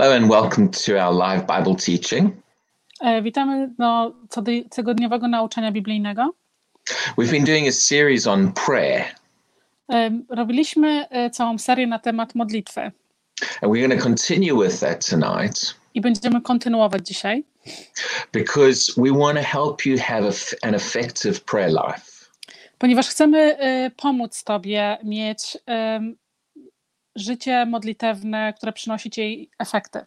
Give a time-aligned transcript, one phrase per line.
[0.00, 2.42] Hello and welcome to our live Bible teaching.
[3.00, 6.34] E, Witamy do cody- tygodniowego nauczania biblijnego.
[7.16, 9.04] We've been doing a series on prayer,
[9.92, 12.80] E, Robiliśmy e, całą serię na temat modlitwy
[13.62, 17.44] and we're going to continue with that tonight i będziemy kontynuować dzisiaj,
[18.32, 20.32] because we want to help you have a
[20.68, 22.28] an effective prayer life.
[22.78, 23.56] ponieważ chcemy
[23.96, 25.58] pomóc Tobie mieć
[27.18, 29.98] życie modlitewne, które przynosi Ci efekty.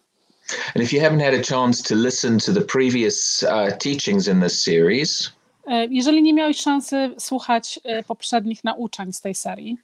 [0.76, 4.42] And if you haven't had a chance to listen to the previous uh, teachings in
[4.42, 5.32] this series,
[5.68, 9.78] E, Jeżeli nie miałeś szansy słuchać e, poprzednich nauczeń z tej serii,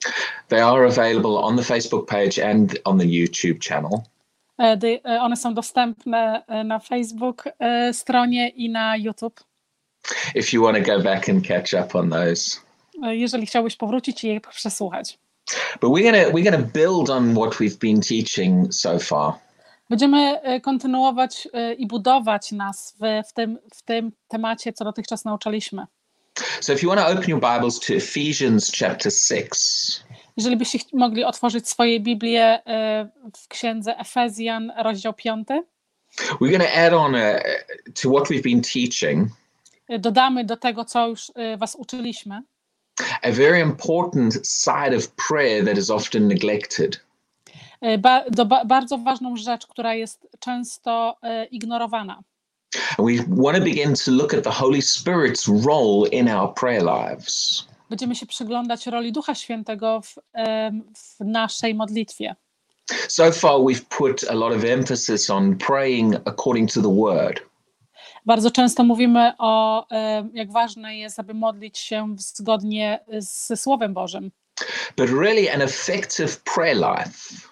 [0.48, 4.00] they are available on the Facebook page and on the YouTube channel.
[5.04, 7.44] e, one są dostępne na Facebook
[7.92, 9.40] stronie i na YouTube.
[10.34, 12.60] If you want to go back and catch up on those.
[13.02, 15.18] Jeżeli chciałbyś powrócić i je przesłuchać.
[15.80, 19.32] But we're gonna we're gonna build on what we've been teaching so far.
[19.90, 25.24] Będziemy e, kontynuować e, i budować nas w, w, tym, w tym temacie, co dotychczas
[25.24, 25.86] nauczaliśmy.
[26.60, 29.50] So if you want to open your Bibles to Ephesians chapter 6,
[30.36, 35.48] Jeżeli byście mogli otworzyć swoje Biblię e, w księdze Efezjan, rozdział 5,
[36.40, 37.38] we're going to add on a,
[38.02, 39.28] to what we've been teaching
[39.98, 42.42] dodamy do tego, co już Was uczyliśmy,
[43.22, 47.00] a very important side of prayer that is often neglected.
[47.80, 52.22] e, ba, do, ba, bardzo ważną rzecz, która jest często e, ignorowana.
[52.98, 56.82] And we want to begin to look at the Holy Spirit's role in our prayer
[56.82, 57.64] lives.
[57.90, 62.36] Będziemy się przyglądać roli Ducha Świętego w, em, w naszej modlitwie.
[63.08, 67.47] So far, we've put a lot of emphasis on praying according to the Word.
[68.26, 74.30] Bardzo często mówimy o, em, jak ważne jest, aby modlić się zgodnie ze Słowem Bożym.
[74.96, 77.48] But really, an effective prayer life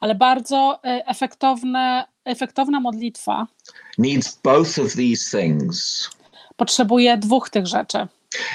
[0.00, 3.46] ale bardzo e, efektowne, efektowna modlitwa
[3.98, 6.10] needs both of these things.
[6.56, 8.06] potrzebuje dwóch tych rzeczy.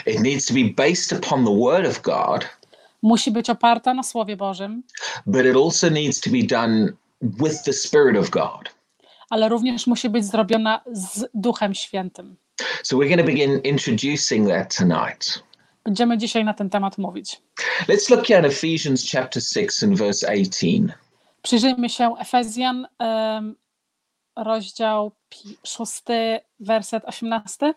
[0.06, 2.50] It needs to be based upon the Word of God,
[3.02, 4.84] Musi być oparta na Słowie Bożym,
[5.26, 6.88] but it also needs to be done
[7.22, 8.81] with the Spirit of God.
[9.32, 12.36] Ale również musi być zrobiona z Duchem Świętym.
[12.84, 15.44] So we're going to begin introducing that tonight.
[15.84, 17.42] Będziemy dzisiaj na ten temat mówić.
[17.88, 20.68] Let's look at Ephesians chapter 6 and verse 18.
[21.42, 23.56] Przyjrzyjmy się Efezjan, em,
[24.36, 25.12] rozdział
[25.64, 26.04] 6,
[26.60, 27.74] werset 18.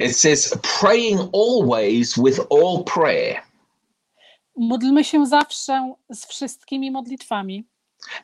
[0.00, 3.42] It says, praying always with all prayer
[4.56, 7.64] Módlmy się zawsze z wszystkimi modlitwami,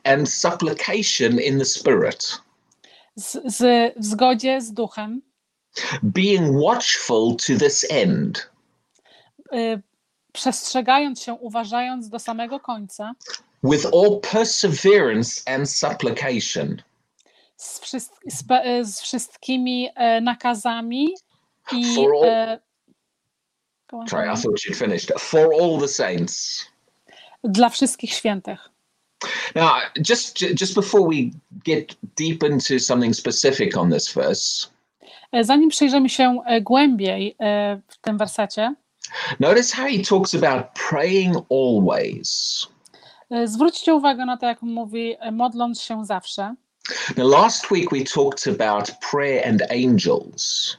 [0.06, 2.38] and supplication in the Spirit,
[3.16, 5.22] z, z, w zgodzie z Duchem,
[6.02, 8.50] being watchful to this end,
[9.54, 9.82] y,
[10.32, 13.12] przestrzegając się, uważając do samego końca,
[13.62, 16.82] with all perseverance and supplication.
[17.56, 21.08] z, wszystk- z, e, z wszystkimi e, nakazami
[21.72, 22.58] i For all- e,
[24.08, 25.12] Sorry, I thought you'd finished.
[25.18, 26.66] For all the saints.
[27.44, 28.70] dla wszystkich świętych.
[29.54, 29.71] Now,
[30.03, 31.31] just just before we
[31.65, 34.69] get deep into something specific on this verse,
[35.32, 38.75] E, Zanim przyjrzymy się e, głębiej e, w tym wersecie,
[39.41, 42.66] notice how he talks about praying always.
[43.44, 46.54] zwróćcie uwagę na to, jak mówi, modląc się zawsze.
[47.16, 50.77] Now, last week we talked about prayer and angels,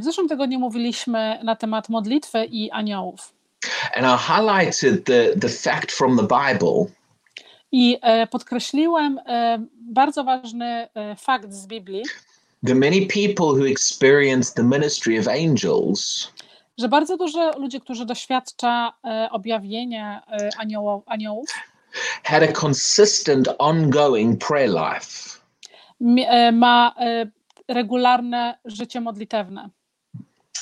[0.00, 3.32] W zeszłym tygodniu mówiliśmy na temat modlitwy i aniołów.
[3.96, 6.86] and I highlighted the the fact from the Bible
[7.72, 12.02] I e, podkreśliłem e, bardzo ważny e, fakt z Biblii,
[12.66, 16.32] that many people who experienced the ministry of angels
[16.78, 18.92] że bardzo dużo ludzi, którzy doświadcza
[19.30, 20.22] objawienia
[20.58, 21.48] anioło, aniołów,
[22.24, 25.38] had a consistent, ongoing prayer life.
[26.52, 26.94] ma
[27.68, 29.70] regularne życie modlitewne.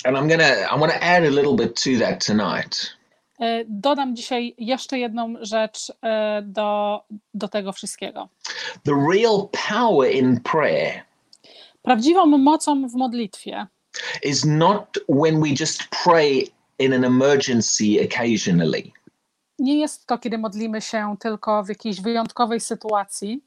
[0.05, 2.96] And I'm gonna I want to add a little bit to that tonight.
[3.41, 7.01] E, Dodam dzisiaj jeszcze jedną rzecz e, do,
[7.35, 8.29] do tego wszystkiego.
[8.85, 11.03] The real power in prayer
[11.83, 13.67] Prawdziwą mocą w modlitwie
[14.23, 16.43] is not when we just pray
[16.79, 18.93] in an emergency occasionally.
[19.59, 23.43] nie jest to, kiedy modlimy się tylko w jakiejś wyjątkowej sytuacji.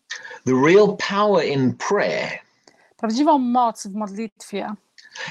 [0.45, 2.39] The real power in prayer
[2.97, 4.73] Prawdziwą moc w modlitwie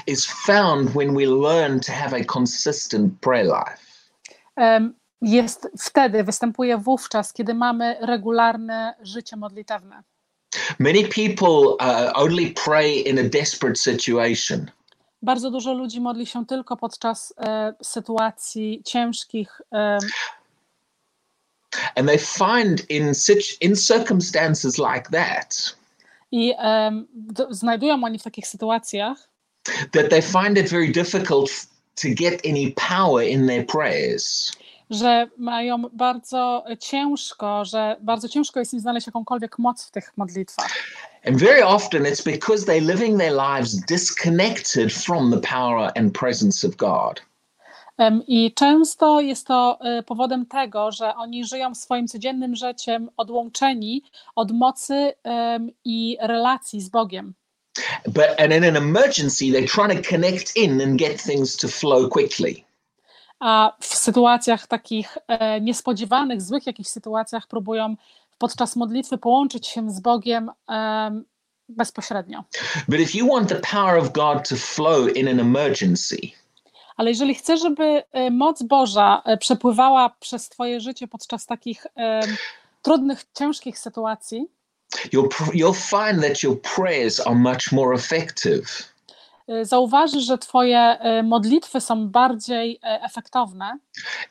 [0.07, 3.88] is found when we learn to have a consistent prayer life.
[5.21, 10.03] Jest wtedy, występuje wówczas, kiedy mamy regularne życie modlitewne.
[10.79, 14.71] Many people uh, only pray in a desperate situation.
[15.21, 19.97] Bardzo dużo ludzi modli się tylko podczas e, sytuacji ciężkich, e,
[21.95, 23.13] And they find in
[23.61, 25.75] in circumstances like that
[26.31, 26.53] I
[27.13, 29.29] d- znajdują oni w takich sytuacjach,
[29.91, 31.67] that they find it very difficult
[32.01, 34.51] to get any power in their prayers.
[34.89, 40.69] że mają bardzo ciężko, że bardzo ciężko jest im znaleźć jakąkolwiek moc w tych modlitwach.
[41.27, 46.67] And very often it's because they're living their lives disconnected from the power and presence
[46.67, 47.21] of God.
[48.27, 54.03] I często jest to e, powodem tego, że oni żyją swoim codziennym życiem odłączeni
[54.35, 55.13] od mocy
[55.85, 57.33] i relacji z Bogiem.
[58.05, 62.09] But and in an emergency, they're trying to connect in and get things to flow
[62.09, 62.63] quickly.
[63.39, 67.95] A w sytuacjach takich e, niespodziewanych, złych jakichś sytuacjach próbują
[68.37, 71.25] podczas modlitwy połączyć się z Bogiem em,
[71.69, 72.43] bezpośrednio.
[72.87, 76.17] But if you want the power of God to flow in an emergency,
[76.99, 82.35] Ale jeżeli chcesz, żeby e, moc Boża e, przepływała przez Twoje życie podczas takich em,
[82.81, 84.45] trudnych, ciężkich sytuacji,
[85.13, 88.89] you'll you'll find that your prayers are much more effective.
[89.47, 93.77] e, zauważysz, że Twoje e, modlitwy są bardziej e, efektowne,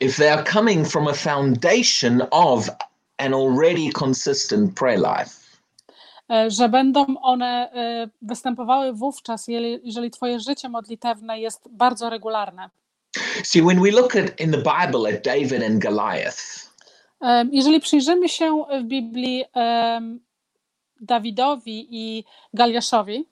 [0.00, 2.68] if they are coming from a foundation of
[3.18, 5.30] an already consistent prayer life.
[6.48, 7.70] że będą one
[8.22, 12.70] występowały wówczas, jeżeli, Twoje życie modlitewne jest bardzo regularne.
[13.44, 16.68] See, when we look at in the Bible at David and Goliath,
[17.52, 20.20] Jeżeli przyjrzymy się w Biblii em,
[21.00, 22.24] Dawidowi i
[22.54, 23.24] Galiaszowi,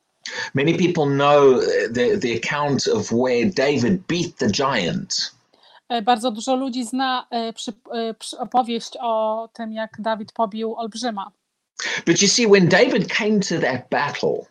[0.55, 5.37] many people know uh, the, the account of where David beat the giant.
[5.89, 10.75] e, bardzo dużo ludzi zna e, przy, e, przy opowieść o tym, jak Dawid pobił
[10.75, 11.31] olbrzyma.
[12.07, 14.47] But you see, when David came to that battle,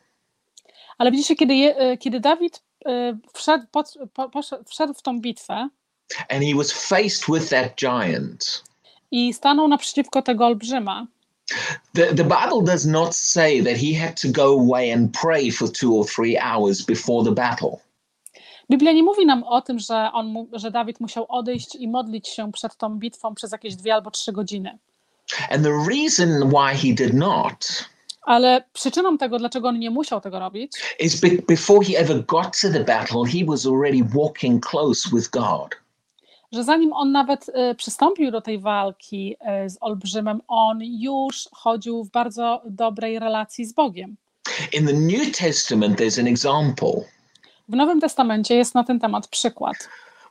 [0.98, 2.64] Ale widzicie, kiedy, je, kiedy Dawid
[3.34, 5.70] wszedł, pod, po, poszedł, wszedł w tą bitwę
[6.30, 8.64] and he was faced with that giant,
[9.12, 11.08] i stanął naprzeciwko tego olbrzyma,
[11.94, 15.68] the, the Bible does not say that he had to go away and pray for
[15.68, 17.82] two or three hours before the battle.
[18.70, 22.52] Biblia nie mówi nam o tym, że, on, że Dawid musiał odejść i modlić się
[22.52, 24.78] przed tą bitwą przez jakieś dwie albo trzy godziny.
[25.50, 27.86] And the reason why he did not
[28.26, 32.60] Ale przyczyną tego, dlaczego on nie musiał tego robić, is be- before he ever got
[32.62, 35.76] to the battle, he was already walking close with God.
[36.52, 42.04] Że zanim on nawet e, przystąpił do tej walki e, z olbrzymem, on już chodził
[42.04, 44.16] w bardzo dobrej relacji z Bogiem.
[44.74, 47.02] In the New Testament, there's an example
[47.70, 49.76] W Nowym Testamencie jest na ten temat przykład,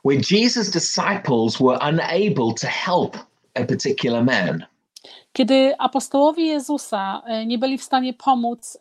[0.05, 3.17] where Jesus' disciples were unable to help
[3.55, 4.65] a particular man.
[5.33, 8.77] kiedy apostołowie Jezusa e, nie byli w stanie pomóc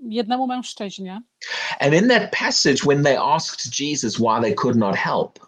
[0.00, 1.22] jednemu mężczyźnie.
[1.80, 5.47] And in that passage, when they asked Jesus why they could not help,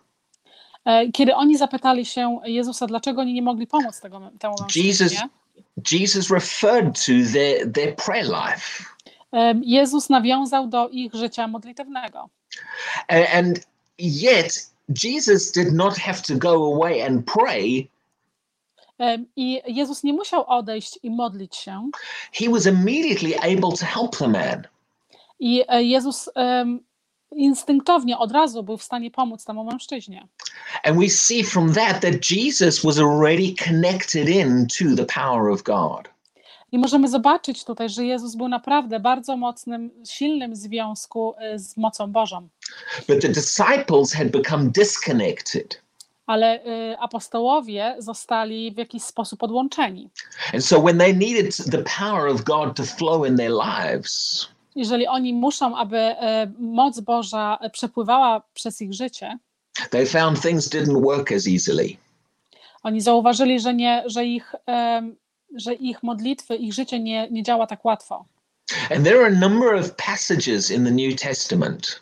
[1.13, 5.13] Kiedy oni zapytali się Jezusa, dlaczego oni nie mogli pomóc tego, temu Jesus,
[5.93, 8.85] Jesus referred to their, their prayer life.
[9.33, 12.29] e, Jezus nawiązał do ich życia modlitewnego.
[13.09, 13.67] A- And
[13.99, 14.71] yet,
[15.05, 17.89] Jesus did not have to go away and pray.
[19.01, 21.91] E, I Jezus nie musiał odejść i modlić się.
[22.33, 24.63] He was immediately able to help the man.
[25.41, 26.81] I e, Jezus em,
[27.33, 30.29] instynktownie od razu był w stanie pomóc temu mężczyźnie.
[30.85, 35.63] And we see from that that Jesus was already connected in to the power of
[35.63, 36.09] God.
[36.73, 42.13] I możemy zobaczyć tutaj, że Jezus był naprawdę bardzo mocnym, silnym związku e, z mocą
[42.13, 42.49] Bożą.
[43.09, 45.83] But the disciples had become disconnected.
[46.27, 50.09] Ale e, apostołowie zostali w jakiś sposób odłączeni.
[50.55, 55.07] And so when they needed the power of God to flow in their lives, Jeżeli
[55.07, 59.39] oni muszą, aby e, moc Boża przepływała przez ich życie,
[59.91, 61.97] they found things didn't work as easily.
[62.83, 65.17] oni zauważyli, że, nie, że, ich, em,
[65.57, 68.25] że ich modlitwy, ich życie nie, nie działa tak łatwo.
[68.91, 72.01] And there are a number of passages in the New Testament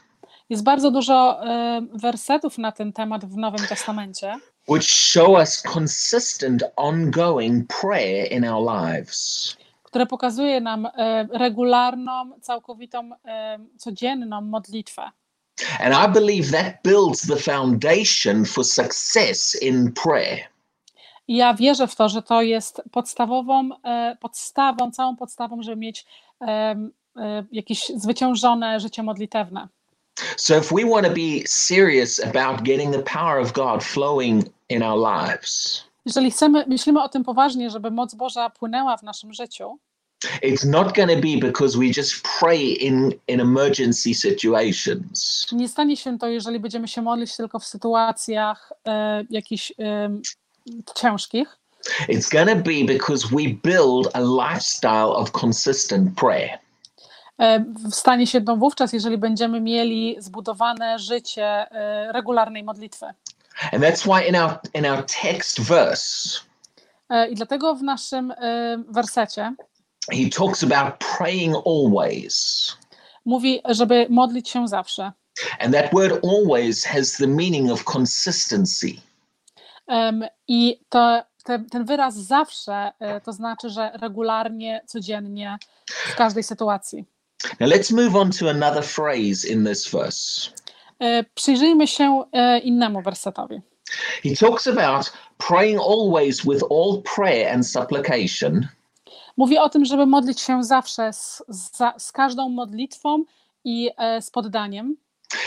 [0.50, 4.34] Jest bardzo dużo e, wersetów na ten temat w Nowym Testamencie,
[4.68, 9.56] which show us consistent, ongoing prayer in our lives.
[9.88, 15.10] Które pokazuje nam e, regularną, całkowitą, e, codzienną modlitwę.
[15.80, 20.38] And I believe that builds the foundation for success in prayer.
[21.28, 26.06] Ja wierzę w to, że to jest podstawową e, podstawą, całą podstawą, żeby mieć
[27.52, 29.68] jakieś zwyciężone życie modlitewne.
[30.36, 34.82] So if we want to be serious about getting the power of God flowing in
[34.82, 39.78] our lives, Jeżeli chcemy, myślimy o tym poważnie, żeby moc Boża płynęła w naszym życiu,
[40.42, 45.46] it's not going to be because we just pray in, in emergency situations.
[45.52, 50.22] nie stanie się to, jeżeli będziemy się modlić tylko w sytuacjach e, jakichś em,
[50.94, 51.58] ciężkich,
[52.08, 56.58] It's going to be because we build a lifestyle of consistent prayer.
[57.40, 63.06] E, Stanie się to wówczas, jeżeli będziemy mieli zbudowane życie e, regularnej modlitwy.
[63.72, 66.40] And that's why in our in our text verse,
[67.10, 69.54] E, I dlatego w naszym e, wersecie
[70.12, 72.76] he talks about praying always.
[73.24, 75.12] mówi, żeby modlić się zawsze.
[75.60, 78.94] And that word always has the meaning of consistency.
[79.88, 86.42] Em, I to, te, ten wyraz zawsze e, to znaczy, że regularnie, codziennie, w każdej
[86.42, 87.04] sytuacji.
[87.60, 90.50] Now let's move on to another phrase in this verse.
[91.00, 93.60] E, Przyjrzyjmy się e, innemu wersetowi.
[94.22, 98.68] He talks about praying always with all prayer and supplication
[99.36, 101.42] Mówi o tym, żeby modlić się zawsze z,
[101.98, 103.24] z każdą modlitwą
[103.64, 104.96] i e, z poddaniem.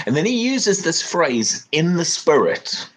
[0.08, 2.90] And then he uses this phrase in the spirit.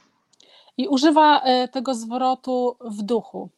[0.76, 1.42] I używa
[1.72, 3.50] tego zwrotu w duchu.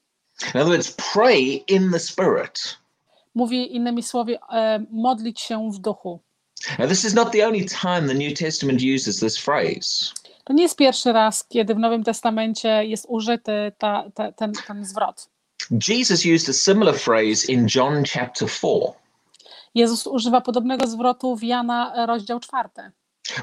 [0.54, 2.78] In other words, pray in the spirit.
[3.34, 4.38] Mówi innymi słowy,
[4.90, 6.20] modlić się w duchu.
[6.78, 10.12] Now, this is not the only time the New Testament uses this phrase.
[10.44, 14.84] To nie jest pierwszy raz, kiedy w Nowym Testamencie jest użyty ta, ta, ten, ten
[14.84, 15.28] zwrot.
[15.88, 18.74] Jesus used a similar phrase in John chapter 4
[19.74, 22.82] Jezus używa podobnego zwrotu w Jana e, rozdział czwarty,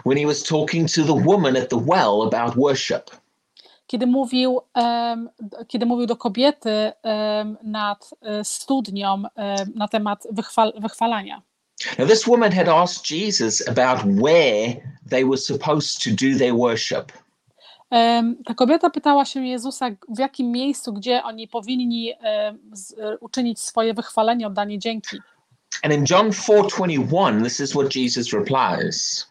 [0.06, 3.12] when he was talking to the woman at the well about worship.
[3.88, 5.30] kiedy mówił, em,
[5.68, 11.42] kiedy mówił do kobiety em, nad e, studnią em, na temat wychwal, wychwalania.
[11.97, 14.75] Now, this woman had asked Jesus about where
[15.09, 17.11] they were supposed to do their worship.
[18.45, 22.53] Ta kobieta pytała się Jezusa, w jakim miejscu, gdzie oni powinni e,
[23.19, 25.17] uczynić swoje wychwalenie, oddanie dzięki.
[25.83, 29.27] And in John 4:21, this is what Jesus replies.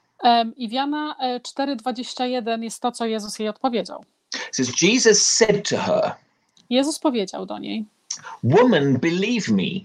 [0.57, 4.05] I w Jana e, 4,21 jest to, co Jezus jej odpowiedział.
[4.53, 6.15] Says, Jesus said to her,
[6.71, 7.85] Jezus powiedział do niej:
[8.45, 9.85] Woman, believe me,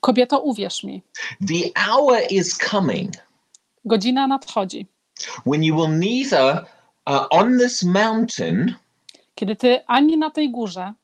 [0.00, 1.02] Kobieto, uwierz mi,
[1.40, 3.10] the hour is coming
[3.84, 4.86] godzina nadchodzi,
[5.44, 6.66] when you will neither
[7.06, 8.74] uh, on this mountain
[9.34, 10.94] kiedy ty ani na tej górze,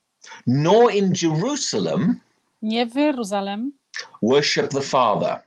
[0.47, 2.21] nor in Jerusalem
[2.63, 3.73] nie w Jeruzalem,
[4.23, 5.41] worship the Father.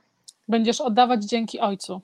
[0.48, 2.00] będziesz oddawać dzięki Ojcu.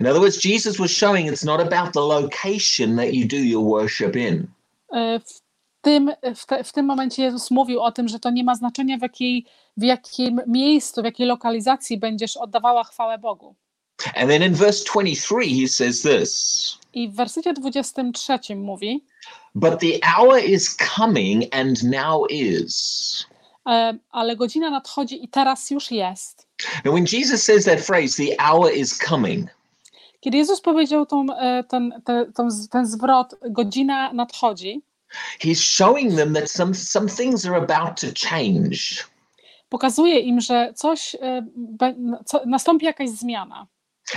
[0.00, 3.64] In other words, Jesus was showing it's not about the location that you do your
[3.64, 4.46] worship in.
[4.92, 5.40] E, W
[5.80, 8.98] tym, w, te, w tym momencie Jezus mówił o tym, że to nie ma znaczenia,
[8.98, 9.46] w, jakiej,
[9.76, 13.54] w jakim miejscu, w jakiej lokalizacji będziesz oddawała chwałę Bogu.
[14.14, 19.04] And then in verse 23, he says this I w wersecie 23 mówi,
[19.54, 23.26] But the hour is coming and now is.
[23.68, 26.46] e, ale godzina nadchodzi i teraz już jest.
[26.84, 29.50] Now, when Jesus says that phrase, the hour is coming,
[30.20, 34.82] Kiedy Jezus powiedział tą, e, ten, te, tą, ten zwrot, godzina nadchodzi,
[35.40, 39.04] he's showing them that some, some things are about to change.
[39.68, 41.46] pokazuje im, że coś, e,
[42.26, 43.66] co, nastąpi jakaś zmiana.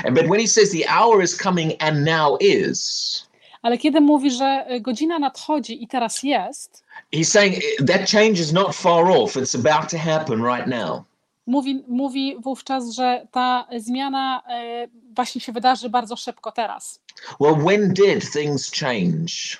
[0.05, 3.27] And but when he says the hour is coming and now is,
[3.61, 6.83] Ale kiedy mówi, że e, godzina nadchodzi i teraz jest,
[7.13, 9.35] he's saying eh, that change is not far off.
[9.35, 11.03] It's about to happen right now.
[11.47, 16.99] mówi, mówi wówczas, że ta zmiana e, właśnie się wydarzy bardzo szybko teraz.
[17.39, 19.57] Well, when did things change?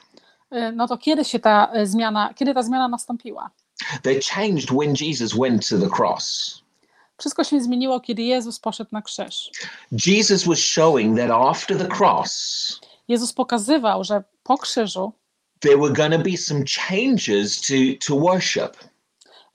[0.53, 3.49] E, No to kiedy się ta e, zmiana, kiedy ta zmiana nastąpiła?
[4.01, 6.59] They changed when Jesus went to the cross.
[7.17, 9.51] Wszystko się zmieniło, kiedy Jezus poszedł na krzyż.
[10.05, 15.13] Jesus was showing that after the cross, Jezus pokazywał, że po krzyżu,
[15.59, 17.73] there were going to be some changes to,
[18.07, 18.77] to worship.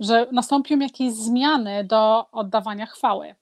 [0.00, 3.34] że nastąpią jakieś zmiany do oddawania chwały.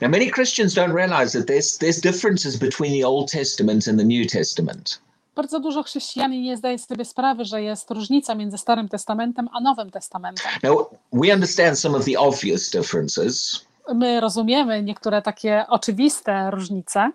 [0.00, 4.04] Now, many Christians don't realize that there's, there's differences between the Old Testament and the
[4.04, 5.00] New Testament.
[5.36, 9.90] Bardzo dużo chrześcijanin nie zdaje sobie sprawy, że jest różnica między Starym Testamentem a Nowym
[9.90, 10.52] Testamentem.
[10.62, 13.66] Now, we understand some of the obvious differences.
[13.94, 17.10] My rozumiemy niektóre takie oczywiste różnice.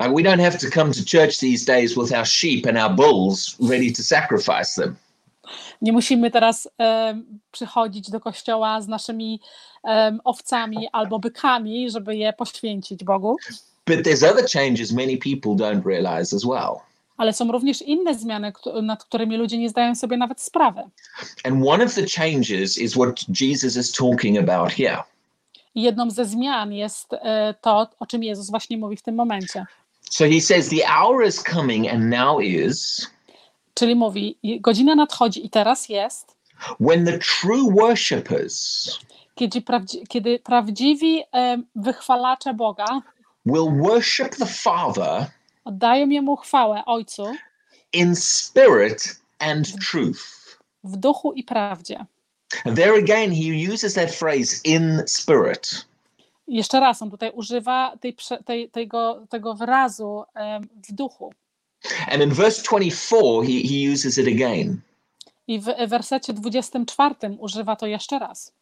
[0.00, 2.94] Like we don't have to come to church these days with our sheep and our
[2.96, 4.96] bulls ready to sacrifice them.
[5.82, 6.68] Nie musimy teraz
[7.50, 9.40] przychodzić do kościoła z naszymi
[10.24, 13.36] owcami albo bykami, żeby je poświęcić Bogu,
[13.86, 16.80] But there's other changes many people don't realize as well.
[17.16, 18.52] Ale są również inne zmiany,
[18.82, 20.82] nad którymi ludzie nie zdają sobie nawet sprawy.
[21.44, 25.02] And one of the changes is what Jesus is talking about here.
[25.74, 29.66] I jedną ze zmian jest e, to, o czym Jezus właśnie mówi w tym momencie.
[30.10, 33.10] So he says, The hour is coming and now is
[33.74, 36.36] Czyli mówi, godzina nadchodzi i teraz jest,
[36.80, 38.88] when the true worshippers
[39.34, 41.22] kiedy, prawdzi- kiedy prawdziwi
[41.76, 43.02] wychwalacze Boga
[43.46, 45.26] will worship the Father
[45.64, 47.32] oddają Jemu chwałę Ojcu
[47.92, 50.20] in spirit and truth.
[50.84, 52.06] w duchu i prawdzie.
[52.64, 55.86] And there again, he uses that phrase in spirit.
[56.48, 60.24] Jeszcze raz, on tutaj używa tej, tej, tego, tego wyrazu
[60.88, 61.32] w duchu.
[62.08, 64.80] And in verse 24, he, he uses it again.
[65.46, 68.52] I w wersecie 24 używa to jeszcze raz.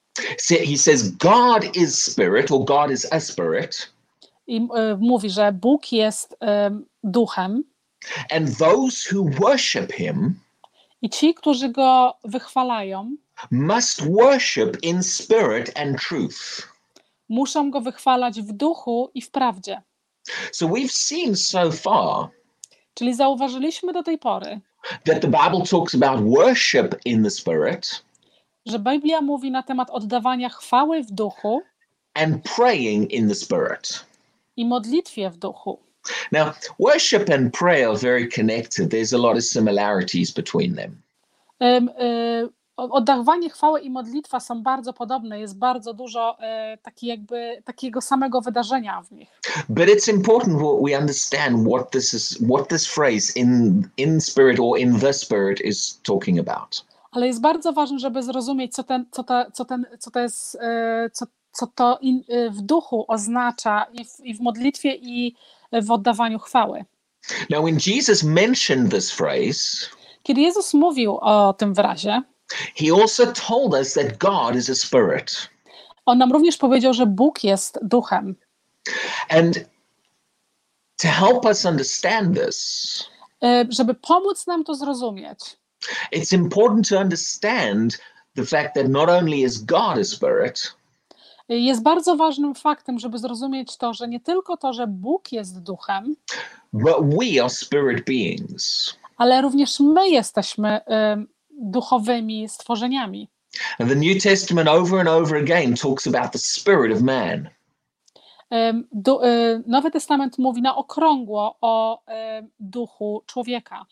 [0.67, 3.93] He says, God is spirit, or God is a spirit,
[4.47, 6.37] I y, mówi, że Bóg jest
[7.05, 7.65] duchem
[8.31, 10.35] and those who worship him
[11.03, 13.17] i ci, którzy go wychwalają,
[13.51, 16.69] must worship in spirit and truth.
[17.29, 19.83] muszą go wychwalać w duchu i w prawdzie.
[20.53, 22.29] So we've seen so far
[22.95, 24.61] Czyli zauważyliśmy do tej pory,
[25.05, 28.03] that the Bible talks about worship in the spirit
[28.67, 31.63] że Biblia mówi na temat oddawania chwały w duchu
[32.15, 34.05] and praying in the spirit.
[34.57, 35.79] i modlitwie w duchu.
[36.33, 38.91] Now, worship and prayer are very connected.
[38.91, 41.03] There's a lot of similarities between them.
[41.61, 47.63] Em, y, Oddawanie chwały i modlitwa są bardzo podobne, jest bardzo dużo e, taki jakby,
[47.65, 49.29] takiego samego wydarzenia w nich.
[49.69, 54.61] But it's important that we understand what this is, what this phrase in in spirit
[54.61, 56.85] or in the spirit is talking about.
[57.11, 60.59] Ale jest bardzo ważne, żeby zrozumieć, co, ten, co, ta, co, ten, co to jest,
[60.61, 65.35] e, co, co to in, e, w duchu oznacza i w, i w modlitwie, i
[65.73, 66.85] w oddawaniu chwały.
[67.51, 69.87] Now, when Jesus mentioned this phrase,
[70.23, 72.23] Kiedy Jezus mówił o tym wyrazie,
[72.77, 75.49] he also told us that God is a spirit.
[76.07, 78.35] on nam również powiedział, że Bóg jest duchem.
[79.29, 79.65] And
[80.97, 83.13] to help us understand this,
[83.43, 85.39] E, Żeby pomóc nam to zrozumieć,
[86.13, 87.99] it's important to understand
[88.37, 90.75] the fact that not only is God a spirit,
[91.59, 96.17] jest bardzo ważnym faktem, żeby zrozumieć to, że nie tylko to, że Bóg jest duchem,
[99.17, 103.29] ale również my jesteśmy em, duchowymi stworzeniami.
[103.79, 107.49] And the New Testament over and over again talks about the spirit of man.
[108.93, 112.03] Du, e, Nowy Testament mówi na okrągło o
[112.61, 113.87] duchu człowieka.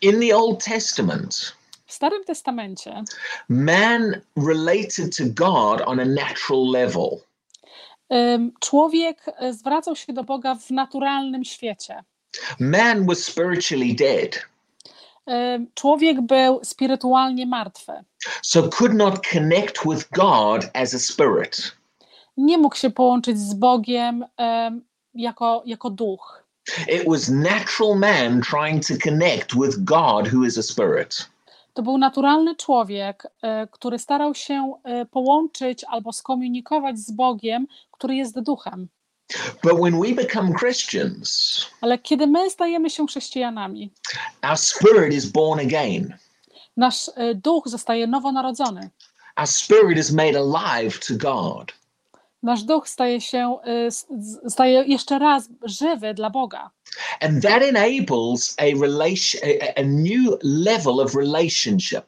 [0.00, 1.56] In the Old Testament,
[1.90, 3.04] W Starym Testamencie
[3.48, 7.08] man related to God on a natural level.
[8.60, 12.04] człowiek e, zwracał się do Boga w naturalnym świecie.
[12.60, 14.46] Man was spiritually dead,
[15.74, 17.92] Człowiek był spirytualnie martwy.
[18.42, 21.72] so could not connect with God as a spirit.
[22.36, 26.44] Nie mógł się połączyć z Bogiem em, jako, jako duch.
[26.88, 31.28] It was natural man trying to connect with God, who is a spirit.
[31.74, 38.14] To był naturalny człowiek, e, który starał się e, połączyć albo skomunikować z Bogiem, który
[38.14, 38.88] jest duchem.
[39.62, 43.90] But when we become Christians, Ale kiedy my stajemy się chrześcijanami,
[44.42, 46.16] our spirit is born again.
[46.76, 48.90] nasz e, duch zostaje nowonarodzony.
[49.36, 51.72] Our spirit is made alive to God.
[52.42, 53.56] Nasz duch staje się,
[53.88, 54.06] z-
[54.52, 56.70] staje jeszcze raz żywy dla Boga.
[57.20, 62.04] And that enables a relation a, a new level of relationship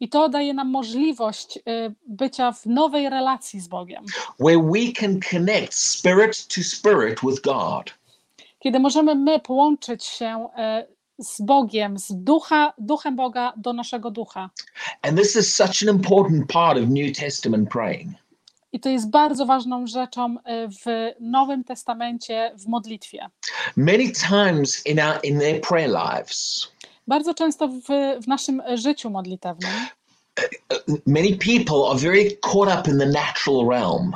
[0.00, 1.60] I to daje nam możliwość e,
[2.06, 4.04] bycia w nowej relacji z Bogiem.
[4.40, 7.94] where we can connect spirit to spirit with God.
[8.58, 10.86] Kiedy możemy my połączyć się e,
[11.18, 14.50] z Bogiem, z ducha, duchem Boga do naszego ducha.
[15.02, 18.10] And this is such an important part of New Testament praying.
[18.74, 20.84] I to jest bardzo ważną rzeczą e, w
[21.20, 23.30] Nowym Testamencie w modlitwie.
[23.76, 26.68] Many times in our in their prayer lives,
[27.06, 27.82] Bardzo często w,
[28.22, 29.70] w naszym życiu modlitewnym
[31.06, 34.12] many people are very caught up in the natural realm.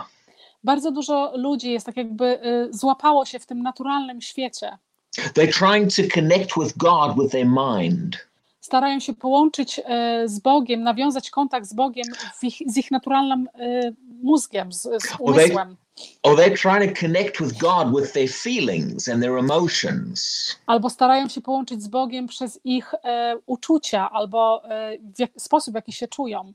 [0.65, 4.79] bardzo dużo ludzi jest tak jakby e, złapało się w tym naturalnym świecie.
[5.19, 8.28] They're trying to connect with God with their mind.
[8.69, 12.05] Starają się połączyć e, z Bogiem, nawiązać kontakt z Bogiem
[12.43, 15.77] ich, z ich naturalnym e, mózgiem, z, z umysłem.
[16.23, 20.57] Or they're trying to connect with God with their feelings and their emotions.
[20.67, 25.73] Albo starają się połączyć z Bogiem przez ich e, uczucia, albo e, w jak, sposób,
[25.73, 26.53] w jaki się czują.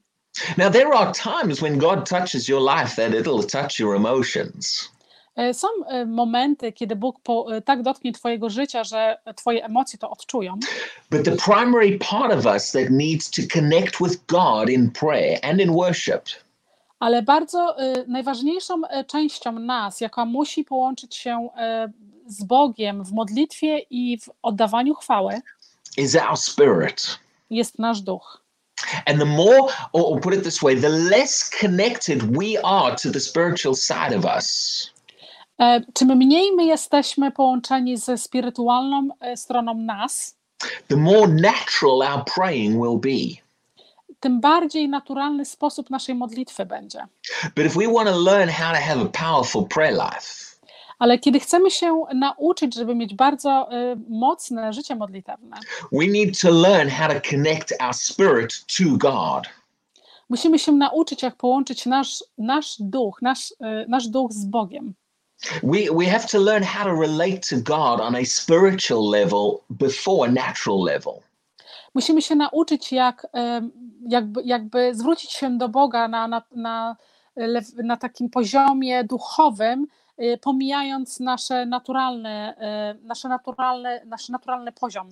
[0.57, 4.92] Now, there are times when God touches your life that it'll touch your emotions.
[5.35, 9.99] E, Są e, momenty, kiedy Bóg po, e, tak dotknie Twojego życia, że Twoje emocje
[9.99, 10.59] to odczują,
[11.11, 15.59] But the primary part of us that needs to connect with God in prayer and
[15.61, 16.29] in worship
[17.03, 21.91] ale bardzo e, najważniejszą częścią nas, jaka musi połączyć się e,
[22.27, 25.41] z Bogiem w modlitwie i w oddawaniu chwały,
[25.97, 27.19] is our spirit.
[27.49, 28.43] jest nasz duch.
[29.05, 29.59] And the more,
[29.93, 34.17] or, or put it this way, the less connected we are to the spiritual side
[34.17, 34.92] of us,
[35.93, 40.37] Czym mniej my jesteśmy połączeni ze spirytualną e, stroną nas,
[40.87, 43.43] the more natural our praying will be.
[44.19, 47.07] tym bardziej naturalny sposób naszej modlitwy będzie.
[47.55, 50.53] But if we want to learn how to have a powerful prayer life,
[50.99, 55.57] Ale kiedy chcemy się nauczyć, żeby mieć bardzo y, mocne życie modlitewne,
[55.91, 59.43] we need to learn how to connect our spirit to God.
[60.29, 63.55] musimy się nauczyć, jak połączyć nasz, nasz duch, nasz, y,
[63.87, 64.93] nasz duch z Bogiem.
[65.63, 70.29] We, we have to learn how to relate to God on a spiritual level before
[70.29, 71.13] a natural level.
[71.95, 73.27] Musimy się nauczyć, jak
[74.09, 76.95] jakby, jakby zwrócić się do Boga na, na, na,
[77.83, 79.87] na takim poziomie duchowym,
[80.19, 82.55] y, pomijając nasze naturalne,
[83.01, 85.09] y, nasze naturalne, nasz naturalny poziom.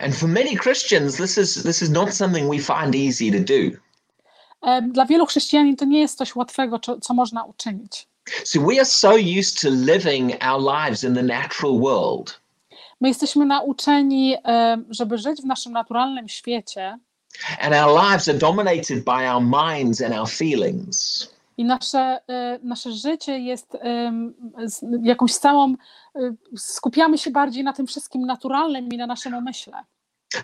[0.00, 3.76] And for many Christians, this is this is not something we find easy to do.
[4.92, 8.08] Dla wielu chrześcijanin to nie jest coś łatwego, co, co można uczynić.
[8.44, 12.40] So we are so used to living our lives in the natural world
[13.00, 16.98] My jesteśmy nauczeni, em, żeby żyć w naszym naturalnym świecie
[17.60, 21.28] and our lives are dominated by our minds and our feelings.
[21.58, 23.76] i nasze, e, nasze życie jest
[24.64, 25.76] z- jakąś całą, e,
[26.56, 29.72] skupiamy się bardziej na tym wszystkim naturalnym i na naszym umyśle.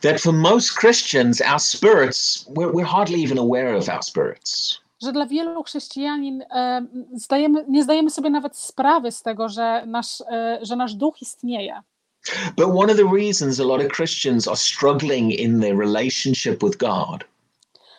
[0.01, 4.79] That for most Christians, our spirits, we're, we're hardly even aware of our spirits.
[5.03, 10.21] Że dla wielu chrześcijanin em, zdajemy, nie zdajemy sobie nawet sprawy z tego, że nasz,
[10.21, 11.83] e, że nasz duch istnieje.
[12.57, 16.77] But one of the reasons a lot of Christians are struggling in their relationship with
[16.77, 17.25] God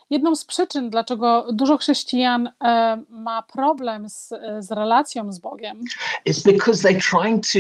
[0.09, 5.83] Jedną z przyczyn, dlaczego dużo chrześcijan e, ma problem z, z relacją z Bogiem,
[6.25, 7.59] is because they're trying to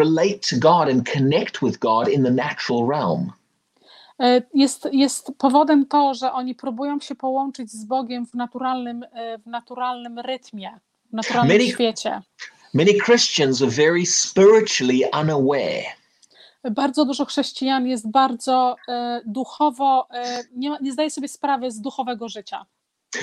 [0.00, 3.32] relate to God and connect with God in the natural realm.
[4.20, 9.38] E, Jest, jest powodem to, że oni próbują się połączyć z Bogiem w naturalnym, e,
[9.38, 10.80] w naturalnym rytmie,
[11.10, 12.22] w naturalnym Many- świecie.
[12.74, 15.84] Many Christians are very spiritually unaware.
[16.70, 22.28] Bardzo dużo chrześcijan jest bardzo e, duchowo, e, nie, nie zdaje sobie sprawy z duchowego
[22.28, 22.66] życia.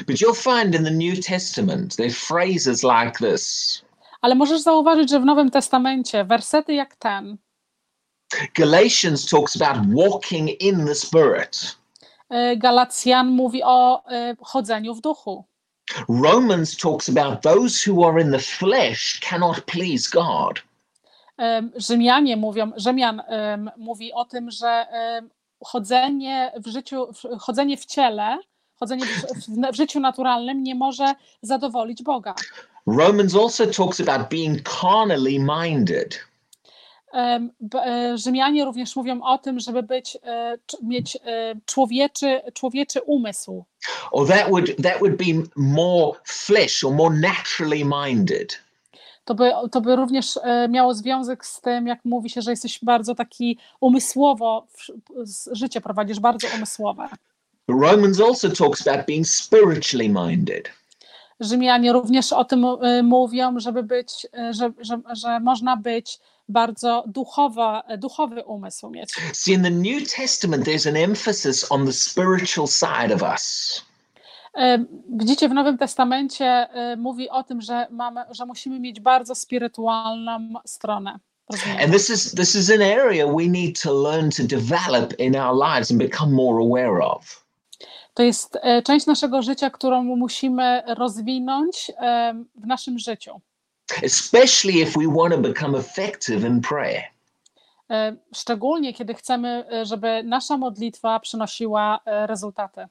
[0.07, 3.81] But you'll find in the New Testament, there phrases like this
[4.21, 7.37] Ale możesz zauważyć, że w Nowym Testamencie wersety jak ten,
[8.55, 11.77] Galatians talks about walking in the Spirit.
[12.29, 15.43] e, Galacjan mówi o e, chodzeniu w duchu.
[16.09, 20.61] Romans talks about those who are in the flesh cannot please God.
[21.37, 25.29] Em, Rzymianie mówią, Rzymian em, mówi o tym, że em,
[25.63, 27.07] chodzenie w życiu,
[27.39, 28.37] chodzenie w ciele,
[28.75, 32.35] chodzenie w, w, w życiu naturalnym nie może zadowolić Boga.
[32.87, 36.26] Romans also talks about being carnally minded.
[37.13, 43.65] E, Rzymianie również mówią o tym, żeby być, e, mieć e, człowieczy, człowieczy umysł.
[44.11, 48.59] Or that would that would be more flesh or more naturally minded.
[49.25, 50.39] To by, to by również
[50.69, 54.67] miało związek z tym, jak mówi się, że jesteś bardzo taki umysłowo,
[55.51, 57.09] życie prowadzisz bardzo umysłowe.
[57.67, 60.69] Romans also talks about being spiritually minded.
[61.39, 66.19] Rzymianie również o tym y, mówią, żeby być, y, że, że, że można być
[66.49, 69.09] bardzo duchowa, duchowy umysł mieć.
[69.33, 73.81] See, in the New Testament, there's an emphasis on the spiritual side of us.
[74.57, 79.35] Y, Widzicie, w Nowym Testamencie y, mówi o tym, że, mamy, że musimy mieć bardzo
[79.35, 81.19] spirytualną stronę.
[81.81, 85.55] And this is this is an area we need to learn to develop in our
[85.55, 87.46] lives and become more aware of.
[88.17, 91.93] To jest y, część naszego życia, którą musimy rozwinąć y,
[92.55, 93.41] w naszym życiu.
[94.03, 97.03] Especially if we want to become effective in prayer.
[97.91, 102.87] Y, Szczególnie kiedy chcemy, żeby nasza modlitwa przynosiła rezultaty.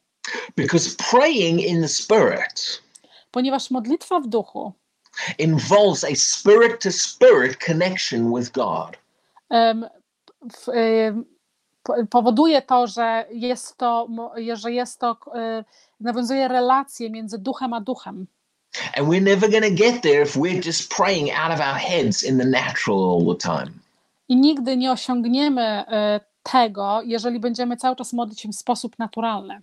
[0.57, 2.83] Because praying in the spirit
[3.31, 4.73] Ponieważ modlitwa w duchu
[5.39, 8.97] involves a spirit to spirit connection with God.
[10.53, 10.67] w,
[12.11, 14.09] powoduje to, że jest to,
[14.55, 15.65] że jest to, e,
[16.01, 18.27] nawiązuje relacje między duchem a duchem.
[18.97, 22.23] And we're never going to get there if we're just praying out of our heads
[22.23, 23.73] in the natural all the time.
[24.29, 29.63] I nigdy nie osiągniemy e, tego, jeżeli będziemy cały czas modlić się w sposób naturalny.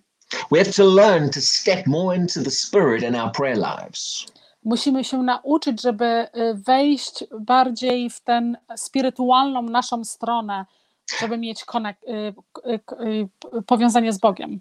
[0.50, 4.26] We have to learn to step more into the spirit in our prayer lives.
[4.64, 10.66] Musimy się nauczyć, żeby e, wejść bardziej w tę spirytualną naszą stronę,
[11.20, 12.32] żeby mieć k- e,
[12.78, 12.96] k-
[13.58, 14.60] e, powiązanie z Bogiem.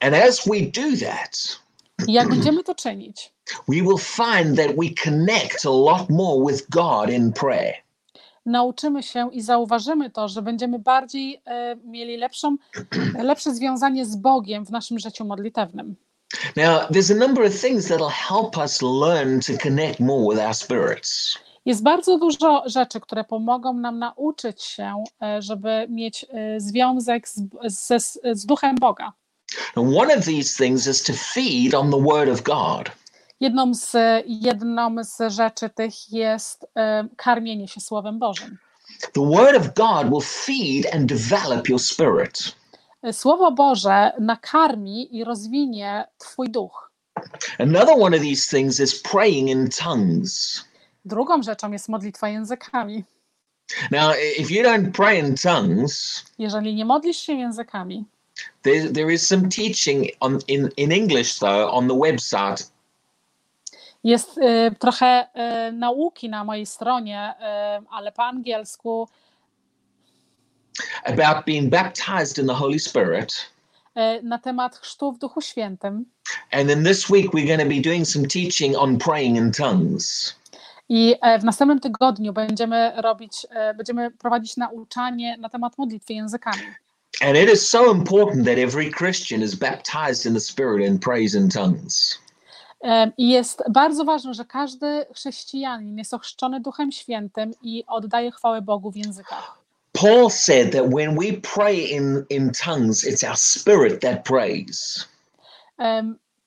[0.00, 1.60] And as we do that,
[2.08, 3.32] I jak będziemy to czynić,
[3.68, 7.74] we will find that we connect a lot more with God in prayer.
[8.46, 12.56] nauczymy się i zauważymy to, że będziemy bardziej e, mieli lepszą,
[13.18, 15.96] lepsze związanie z Bogiem w naszym życiu modlitewnym.
[16.56, 20.54] Now, there's a number of things that'll help us learn to connect more with our
[20.54, 21.38] spirits.
[21.66, 27.42] Jest bardzo dużo rzeczy, które pomogą nam nauczyć się, e, żeby mieć e, związek z,
[27.64, 29.12] z, z duchem Boga.
[29.76, 32.90] One of these things is to feed on the Word of God.
[33.40, 33.96] Jedną z,
[34.26, 38.58] jedną z rzeczy tych jest e, karmienie się Słowem Bożym.
[39.12, 42.54] The Word of God will feed and develop your spirit.
[43.12, 46.90] Słowo Boże nakarmi i rozwinie Twój duch.
[47.58, 50.64] Another one of these things is praying in tongues.
[51.04, 53.04] Drugą rzeczą jest modlitwa językami.
[53.90, 58.04] Now, if you don't pray in tongues, Jeżeli nie modlisz się językami,
[58.62, 62.70] there, there is some teaching on in, in English though on the website
[64.04, 69.08] jest e, trochę e, nauki na mojej stronie, e, ale po angielsku,
[71.04, 73.50] about being baptized in the Holy Spirit.
[73.94, 76.04] e, na temat chrztu w Duchu Świętym.
[76.52, 80.34] And then this week we're going to be doing some teaching on praying in tongues.
[80.90, 86.62] I e, w następnym tygodniu będziemy robić, e, będziemy prowadzić nauczanie na temat modlitwy językami.
[87.20, 91.34] And it is so important that every Christian is baptized in the Spirit and prays
[91.34, 92.18] in tongues.
[92.84, 98.62] E, I jest bardzo ważne, że każdy chrześcijanin jest ochrzczony Duchem Świętym i oddaje chwałę
[98.62, 99.60] Bogu w językach.
[99.92, 105.08] Paul said that when we pray in, in tongues, it's our spirit that prays.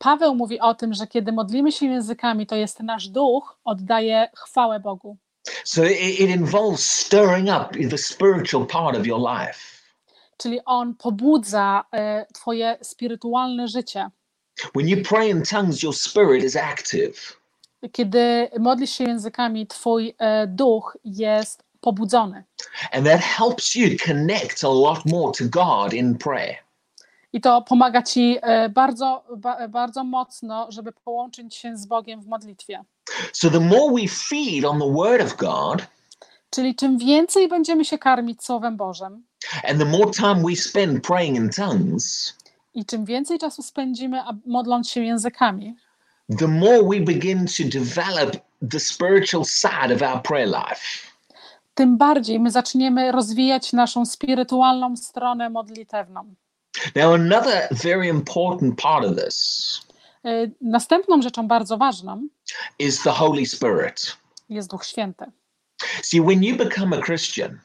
[0.03, 4.79] Paweł mówi o tym, że kiedy modlimy się językami, to jest nasz duch oddaje chwałę
[4.79, 5.17] Bogu.
[5.63, 9.59] So it, it involves stirring up the spiritual part of your life.
[10.37, 14.09] Czyli on pobudza e, twoje spirytualne życie.
[14.75, 17.37] When you pray in tongues, your spirit is active.
[17.91, 22.43] Kiedy modlisz się językami, twój e, duch jest pobudzony.
[22.91, 26.62] And that helps you connect a lot more to God in prayer.
[27.33, 32.27] I to pomaga ci e, bardzo, ba, bardzo mocno, żeby połączyć się z Bogiem w
[32.27, 32.83] modlitwie.
[33.33, 35.87] So the more we feed on the Word of God,
[36.49, 39.23] Czyli czym więcej będziemy się karmić Słowem Bożym
[39.69, 42.37] and the more time we spend praying in tongues,
[42.73, 45.75] i czym więcej czasu spędzimy modląc się językami,
[46.39, 48.35] the more we begin to develop
[48.71, 50.81] the spiritual side of our prayer life.
[51.75, 56.35] tym bardziej my zaczniemy rozwijać naszą spirytualną stronę modlitewną.
[56.95, 59.81] Now, another very important part of this
[60.25, 62.27] E, Następną rzeczą bardzo ważną
[62.79, 64.17] is the Holy Spirit.
[64.49, 65.25] jest Duch Święty.
[66.01, 67.59] See, when you become a Christian,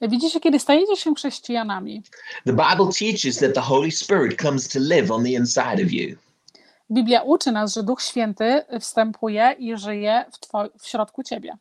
[0.00, 2.02] Widzicie, kiedy stajecie się chrześcijanami,
[2.46, 6.16] the Bible teaches that the Holy Spirit comes to live on the inside of you.
[6.90, 11.56] Biblia uczy nas, że Duch Święty wstępuje i żyje w, w środku ciebie.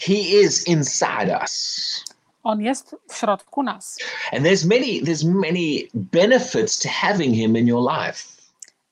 [0.00, 2.04] He is inside us.
[2.42, 3.98] On jest w środku nas.
[4.32, 8.28] And there's many there's many benefits to having him in your life.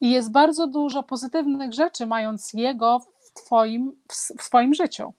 [0.00, 3.92] I jest bardzo dużo pozytywnych rzeczy, mając Jego w, twoim,
[4.38, 5.12] w, swoim życiu.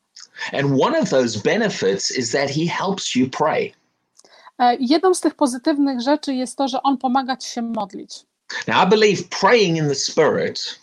[0.54, 3.74] And one of those benefits is that he helps you pray.
[4.60, 8.26] E, Jedną z tych pozytywnych rzeczy jest to, że On pomaga ci się modlić.
[8.68, 10.80] Now I believe praying in the spirit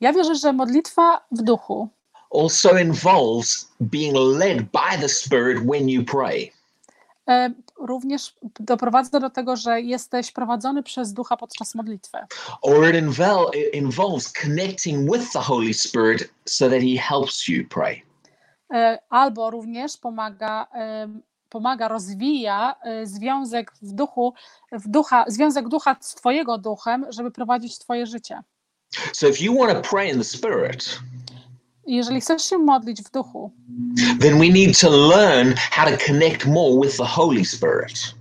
[0.00, 1.88] Ja wierzę, że modlitwa w duchu
[2.30, 6.52] also involves being led by the spirit when you pray.
[7.28, 12.18] E, również doprowadza do tego, że jesteś prowadzony przez ducha podczas modlitwy.
[12.62, 12.94] Or it,
[13.72, 18.02] involves connecting with the Holy Spirit so that he helps you pray.
[18.72, 24.34] E, Albo również pomaga, em, pomaga rozwija e, związek w duchu,
[24.72, 28.42] w ducha, związek ducha z Twojego duchem, żeby prowadzić Twoje życie.
[29.12, 31.00] So if you want to pray in the spirit,
[31.90, 33.52] Jeżeli chcesz się modlić w duchu,
[34.20, 38.20] then we need to learn how to connect more with the Holy Spirit.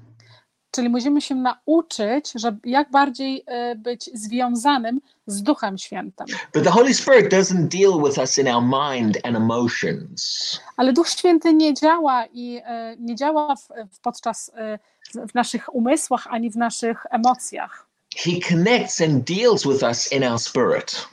[0.71, 6.27] czyli musimy się nauczyć, że jak bardziej e, być związanym z Duchem Świętym.
[6.53, 10.59] But the Holy Spirit doesn't deal with us in our mind and emotions.
[10.77, 14.79] Ale Duch Święty nie działa i e, nie działa w, podczas e,
[15.27, 17.85] w naszych umysłach ani w naszych emocjach.
[18.17, 21.07] He connects and deals with us in our spirit.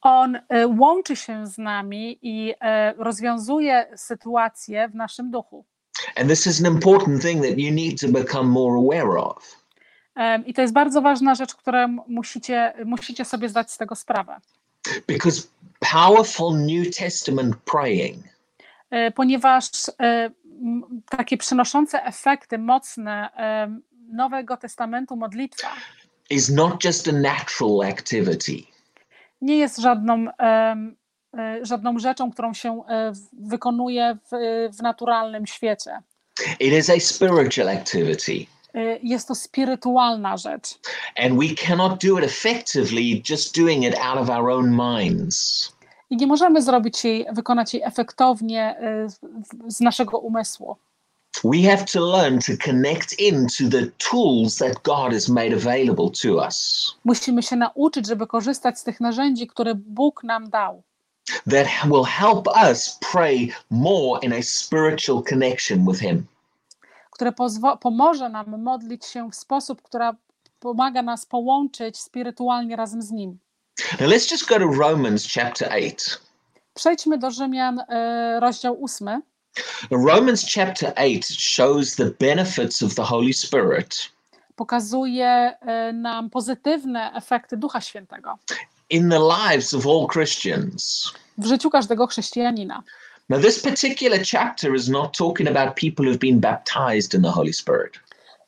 [0.00, 5.64] On e, łączy się z nami i e, rozwiązuje sytuacje w naszym duchu.
[6.16, 9.56] And this is an important thing that you need to become more aware of.
[10.14, 14.40] Em, I to jest bardzo ważna rzecz, którą musicie, musicie sobie zdać z tego sprawę.
[15.08, 15.42] Because
[15.92, 18.36] powerful New Testament praying
[18.90, 19.70] E, Ponieważ
[21.08, 23.30] takie przynoszące efekty mocne
[24.12, 25.68] Nowego Testamentu modlitwa
[26.30, 28.75] is not just a natural activity.
[29.40, 30.76] Nie jest żadną, e,
[31.62, 34.36] żadną rzeczą, którą się e, wykonuje w,
[34.78, 35.98] w naturalnym świecie.
[36.60, 38.46] It is a spiritual activity.
[38.74, 40.78] E, Jest to spirytualna rzecz.
[41.16, 45.72] And we cannot do it effectively just doing it out of our own minds.
[46.10, 49.06] I nie możemy zrobić jej, wykonać jej efektownie e,
[49.66, 50.76] z naszego umysłu.
[51.44, 56.46] We have to learn to connect into the tools that God has made available to
[56.46, 60.82] us Musimy się nauczyć, żeby korzystać z tych narzędzi, które Bóg nam dał,
[61.50, 66.26] that will help us pray more in a spiritual connection with Him.
[67.10, 67.32] które
[67.80, 70.16] pomoże nam modlić się w sposób, która
[70.60, 73.38] pomaga nas połączyć spirytualnie razem z Nim.
[74.00, 75.90] Now let's just go to Romans chapter 8.
[76.74, 79.22] Przejdźmy do Rzymian, e, rozdział 8.
[79.90, 84.10] Romans chapter 8 shows the benefits of the Holy Spirit
[84.56, 88.38] Pokazuje e, nam pozytywne efekty Ducha Świętego
[88.90, 91.12] in the lives of all Christians.
[91.38, 92.82] w życiu każdego chrześcijanina.
[93.28, 97.52] Now, this particular chapter is not talking about people who've been baptized in the Holy
[97.52, 97.98] Spirit.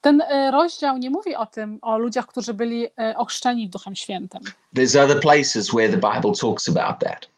[0.01, 4.41] Ten e, rozdział nie mówi o tym, o ludziach, którzy byli e, ochrzczeni Duchem Świętym.
[4.77, 7.29] There's other places where the Bible talks about that.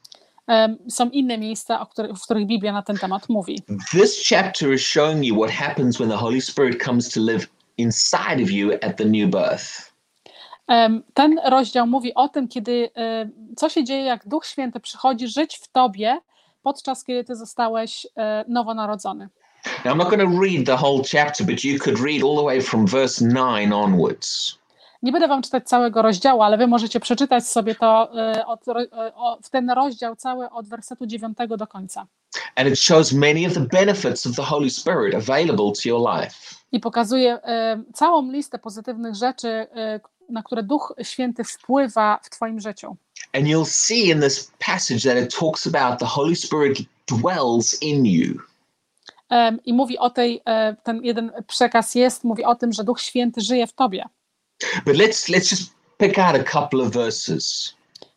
[0.88, 1.86] Są inne miejsca,
[2.16, 3.58] w których Biblia na ten temat mówi.
[3.90, 7.46] This chapter is showing you what happens when the Holy Spirit comes to live
[7.78, 9.90] inside of you at the new birth.
[11.14, 15.56] Ten rozdział mówi o tym, kiedy, e, co się dzieje, jak Duch Święty przychodzi żyć
[15.56, 16.20] w tobie,
[16.62, 19.28] podczas kiedy ty zostałeś e, nowonarodzony.
[19.84, 22.44] Now, I'm not going to read the whole chapter, but you could read all the
[22.44, 24.59] way from verse 9 onwards.
[25.02, 28.60] Nie będę wam czytać całego rozdziału, ale wy możecie przeczytać sobie to e, od,
[29.14, 32.06] o- w ten rozdział cały od wersetu 9 do końca.
[32.56, 36.34] And it shows many of the benefits of the Holy Spirit available to your life.
[36.72, 39.66] I pokazuje e, całą listę pozytywnych rzeczy,
[40.28, 42.96] na które Duch Święty wpływa w twoim życiu.
[43.32, 48.06] And you'll see in this passage that it talks about the Holy Spirit dwells in
[48.06, 48.38] you.
[49.64, 53.40] I mówi o tej, e, ten jeden przekaz jest, mówi o tym, że Duch Święty
[53.40, 54.04] żyje w tobie.
[54.86, 57.74] But let's let's just pick out a couple of verses.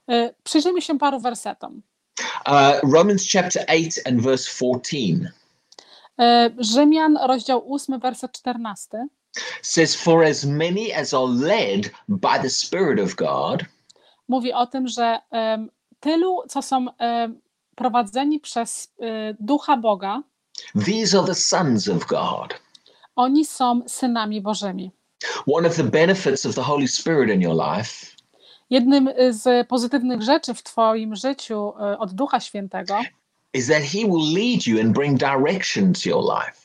[0.09, 1.81] E, Przyjrzyjmy się paru wersetom.
[2.47, 5.31] Uh, Romans chapter 8 and verse 14
[6.19, 9.07] E, Rzymian, rozdział 8, werset 14.
[9.61, 13.65] says, For as many as are led by the Spirit of God,
[14.27, 17.41] Mówi o tym, że em, tylu, co są em,
[17.75, 20.23] prowadzeni przez e, Ducha Boga,
[20.85, 22.53] these are the sons of God.
[23.15, 24.91] oni są synami Bożymi.
[25.47, 28.13] One of the benefits of the Holy Spirit in your life
[28.69, 33.01] Jednym z pozytywnych rzeczy w Twoim życiu e, od Ducha Świętego,
[33.53, 36.57] is that He will lead you and bring direction to your life.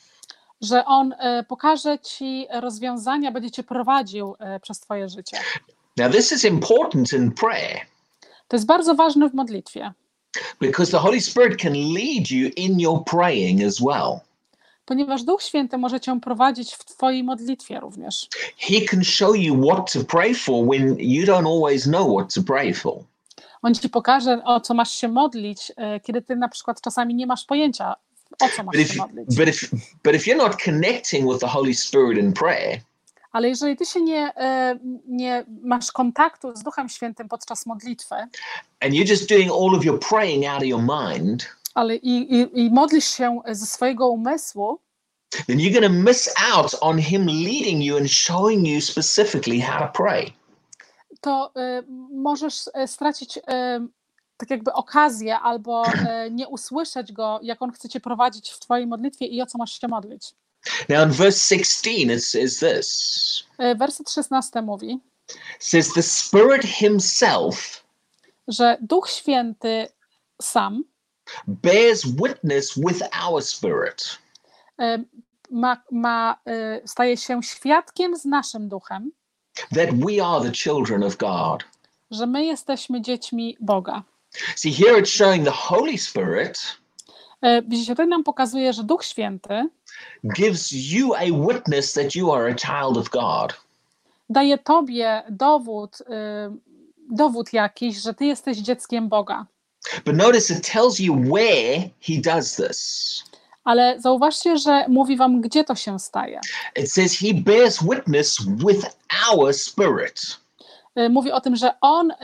[0.61, 5.37] że On e, pokaże Ci rozwiązania, będzie Cię prowadził przez Twoje życie.
[5.97, 7.81] Now, this is important in prayer
[8.49, 9.93] To jest bardzo ważne w modlitwie,
[10.61, 14.21] because the Holy Spirit can lead you in your praying as well.
[14.89, 18.29] Ponieważ Duch Święty może Cię prowadzić w Twojej modlitwie również.
[18.59, 22.43] He can show you what to pray for when you don't always know what to
[22.43, 22.95] pray for.
[23.63, 27.27] On Ci pokaże, o co masz się modlić, e, kiedy Ty na przykład czasami nie
[27.27, 27.95] masz pojęcia,
[28.41, 29.37] o co masz But if, się modlić.
[29.37, 29.67] but if,
[30.05, 32.81] but if you're not connecting with the Holy Spirit in prayer,
[33.33, 38.15] Ale jeżeli Ty się nie, e, nie masz kontaktu z Duchem Świętym podczas modlitwy,
[38.81, 42.61] and you're just doing all of your praying out of your mind, ale i, i,
[42.61, 44.81] i modlisz się ze swojego umysłu,
[45.47, 49.79] then you're going to miss out on Him leading you and showing you specifically how
[49.79, 50.33] to pray.
[51.21, 53.43] to y, możesz e, stracić y,
[54.37, 58.87] tak jakby okazję albo y, nie usłyszeć go, jak on chce cię prowadzić w twojej
[58.87, 60.35] modlitwie i o co masz się modlić.
[60.89, 63.45] Now, in verse 16, it says this
[63.77, 64.99] Werset 16 mówi,
[65.59, 67.85] says, The Spirit Himself
[68.49, 69.89] że Duch Święty
[70.43, 70.85] sam
[71.47, 74.19] bears witness with our spirit
[74.81, 75.05] y,
[75.51, 79.11] ma, ma, y, staje się świadkiem z naszym duchem,
[79.75, 81.65] that we are the children of God.
[82.11, 84.03] że my jesteśmy dziećmi Boga.
[84.57, 86.59] See, here it's showing the Holy Spirit
[87.45, 89.69] Y, Widzicie, to nam pokazuje, że Duch Święty
[90.37, 93.61] gives you a witness that you are a child of God.
[94.31, 96.03] daje tobie dowód,
[97.11, 99.47] dowód jakiś, że ty jesteś dzieckiem Boga.
[100.05, 103.23] But notice it tells you where he does this.
[103.65, 106.41] Ale zauważcie, że mówi wam, gdzie to się staje.
[106.77, 108.87] It says he bears witness with
[109.31, 110.21] our spirit.
[110.99, 112.15] Y, Mówi o tym, że on y,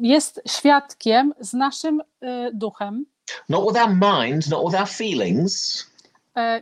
[0.00, 2.04] jest świadkiem z naszym y,
[2.52, 3.06] duchem,
[3.48, 5.84] Not with our mind, not with our feelings.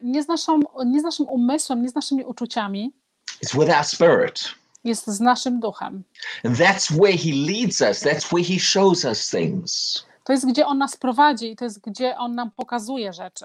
[0.03, 2.93] nie z, naszą, nie z naszym umysłem, nie z naszymi uczuciami,
[3.45, 4.45] It's with our spirit.
[4.85, 6.05] jest z naszym duchem.
[6.45, 8.03] And that's where he leads us.
[8.03, 10.05] That's where he shows us things.
[10.25, 13.45] To jest, gdzie on nas prowadzi i to jest, gdzie on nam pokazuje rzeczy.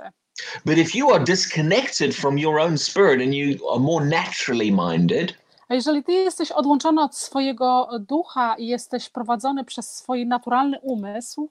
[0.65, 5.33] But if you are disconnected from your own spirit and you are more naturally minded,
[5.69, 11.49] A jeżeli ty jesteś odłączony od swojego ducha i jesteś prowadzony przez swój naturalny umysł,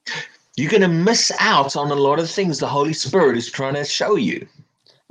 [0.58, 3.76] you're going to miss out on a lot of things the Holy Spirit is trying
[3.76, 4.46] to show you.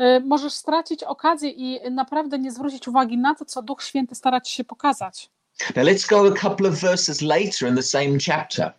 [0.01, 4.41] Y, Możesz stracić okazję i naprawdę nie zwrócić uwagi na to, co Duch Święty stara
[4.41, 5.29] ci się pokazać.
[5.75, 8.73] Now let's go a couple of verses later in the same chapter.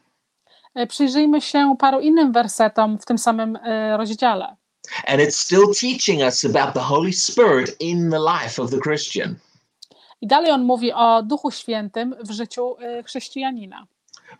[0.83, 4.57] Y, Przyjrzyjmy się paru innym wersetom w tym samym y, rozdziale.
[5.07, 9.35] And it's still teaching us about the Holy Spirit in the life of the Christian.
[10.21, 13.87] I dalej on mówi o Duchu Świętym w życiu y, chrześcijanina.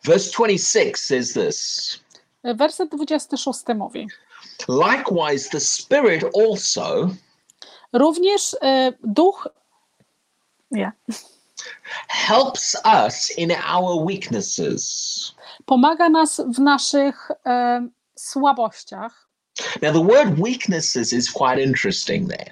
[0.05, 2.01] Verse 26 says this
[2.45, 4.09] Werset 26 mówi:
[4.69, 7.11] Likewise, the Spirit also
[7.93, 8.57] Również
[9.05, 9.49] Duch.
[10.71, 10.93] Nie.
[12.09, 15.35] helps us in our weaknesses.
[15.67, 17.89] Pomaga nas w naszych e,
[18.19, 19.29] słabościach.
[19.83, 22.51] Now, the word weaknesses is quite interesting there.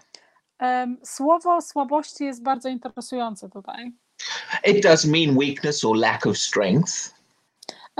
[1.04, 3.92] Słowo słabości jest bardzo interesujące tutaj.
[4.64, 7.14] It does mean weakness or lack of strength,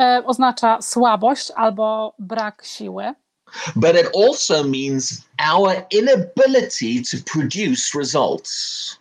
[0.00, 3.14] E, Oznacza słabość albo brak siły,
[3.76, 8.98] but it also means our inability to produce results.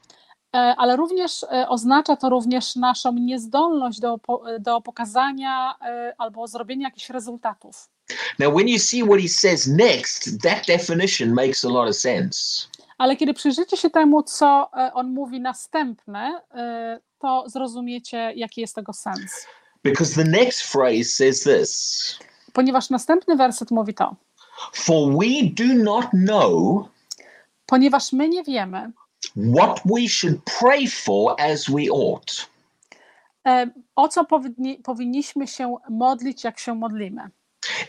[0.56, 6.48] E, ale również e, oznacza to również naszą niezdolność do, po- do pokazania e, albo
[6.48, 7.90] zrobienia jakichś rezultatów.
[8.40, 12.68] Now, when you see what he says next, that definition makes a lot of sense.
[12.98, 18.76] Ale kiedy przyjrzycie się temu, co e, on mówi następne, e, to zrozumiecie, jaki jest
[18.76, 19.48] tego sens.
[19.84, 22.20] Because the next phrase says this
[22.54, 24.16] Ponieważ następny werset mówi to.
[24.74, 26.86] For we do not know
[27.66, 28.92] Ponieważ my nie wiemy,
[29.36, 32.48] what we should pray for as we ought.
[33.48, 37.30] e, o co powinni, powinniśmy się modlić, jak się modlimy.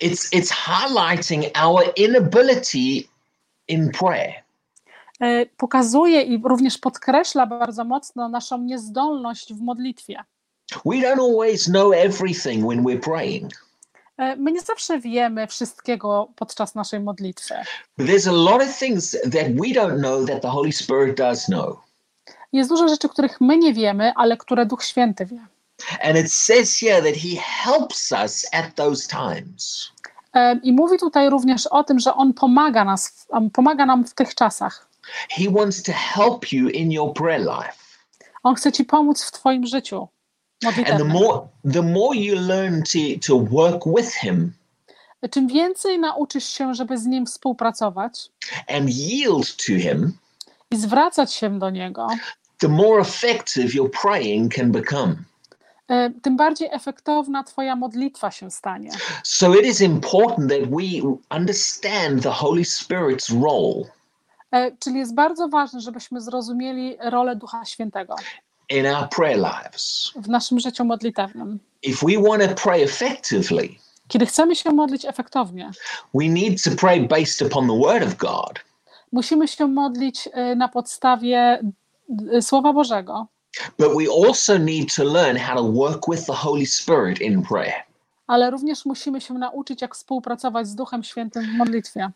[0.01, 3.09] It's, it's highlighting our inability
[3.68, 4.34] in prayer.
[5.20, 10.24] E, Pokazuje i również podkreśla bardzo mocno naszą niezdolność w modlitwie.
[10.84, 13.63] We don't always know everything when we're praying.
[14.18, 17.54] E, My nie zawsze wiemy wszystkiego podczas naszej modlitwy.
[17.98, 21.76] There's a lot of things that we don't know that the Holy Spirit does know.
[22.52, 25.46] Jest dużo rzeczy, których my nie wiemy, ale które Duch Święty wie.
[26.02, 29.88] And it says here that He helps us at those times.
[30.34, 34.34] E, I mówi tutaj również o tym, że On pomaga, nas, pomaga nam w tych
[34.34, 34.88] czasach.
[35.30, 37.84] He wants to help you in your prayer life.
[38.42, 40.08] On chce Ci pomóc w Twoim życiu
[40.66, 41.08] And the modlitewnym.
[41.08, 44.52] more the more you learn to, to work with Him
[45.30, 48.28] Czym więcej nauczysz się, żeby z Nim współpracować
[48.68, 50.18] and yield to Him,
[50.70, 52.08] i zwracać się do Niego,
[52.58, 55.14] the more effective your praying can become.
[55.88, 58.90] e, tym bardziej efektowna Twoja modlitwa się stanie.
[59.22, 63.84] So it is important that we understand the Holy Spirit's role
[64.54, 68.16] E, Czyli jest bardzo ważne, żebyśmy zrozumieli rolę Ducha Świętego
[68.70, 70.12] in our prayer lives.
[70.16, 71.58] w naszym życiu modlitewnym.
[71.82, 73.68] If we want to pray effectively,
[74.08, 75.70] Kiedy chcemy się modlić efektownie,
[76.14, 78.60] we need to pray based upon the Word of God,
[79.12, 81.62] musimy się modlić e, na podstawie
[82.32, 83.26] e, Słowa Bożego,
[83.78, 87.82] but we also need to learn how to work with the Holy Spirit in prayer,
[88.26, 92.10] ale również musimy się nauczyć, jak współpracować z Duchem Świętym w modlitwie.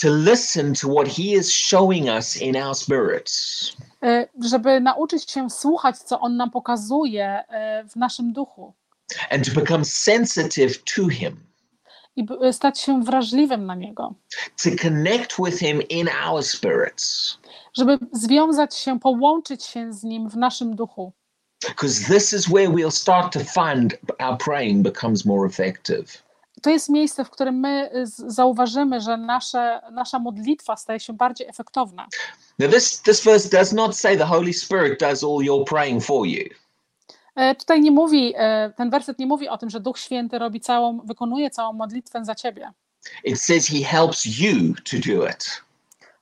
[0.00, 3.72] To listen to what He is showing us in our spirits.
[4.02, 8.74] E, Żeby nauczyć się słuchać, co On nam pokazuje e, w naszym duchu
[9.30, 11.36] and to become sensitive to Him,
[12.16, 14.14] i b- stać się wrażliwym na Niego.
[14.64, 17.38] to connect with Him in our spirits,
[17.76, 21.12] Żeby związać się, połączyć się z Nim w naszym duchu.
[21.68, 26.22] because this is where we'll start to find our praying becomes more effective.
[26.62, 31.48] To jest miejsce, w którym my y, zauważymy, że nasze, nasza modlitwa staje się bardziej
[31.48, 32.06] efektowna.
[32.58, 36.26] Now, this, this verse does not say the Holy Spirit does all your praying for
[36.26, 36.44] you.
[37.34, 40.60] E, Tutaj nie mówi, e, ten werset nie mówi o tym, że Duch Święty robi
[40.60, 42.72] całą, wykonuje całą modlitwę za ciebie.
[43.24, 45.62] It says He helps you to do it.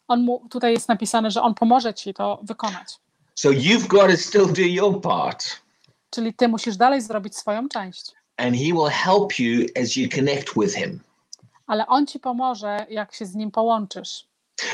[0.08, 2.98] On mu, tutaj jest napisane, że On pomoże ci to wykonać.
[3.34, 5.44] So you've got to still do your part,
[6.10, 10.56] Czyli ty musisz dalej zrobić swoją część, and He will help you as you connect
[10.56, 11.00] with Him.
[11.66, 14.26] ale On ci pomoże, jak się z Nim połączysz.